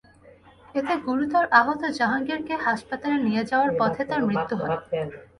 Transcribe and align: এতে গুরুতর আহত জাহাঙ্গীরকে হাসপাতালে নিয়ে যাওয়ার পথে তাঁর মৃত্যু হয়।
এতে 0.75 0.93
গুরুতর 1.05 1.45
আহত 1.59 1.81
জাহাঙ্গীরকে 1.97 2.55
হাসপাতালে 2.65 3.17
নিয়ে 3.25 3.43
যাওয়ার 3.49 3.71
পথে 3.79 4.01
তাঁর 4.09 4.21
মৃত্যু 4.27 4.55
হয়। 4.59 4.77